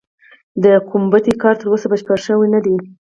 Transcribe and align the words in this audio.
د 0.63 0.65
ګومبتې 0.89 1.33
کار 1.41 1.53
تر 1.59 1.67
اوسه 1.71 1.87
بشپړ 1.91 2.17
شوی 2.25 2.47
نه 2.55 2.59
دی. 2.65 2.75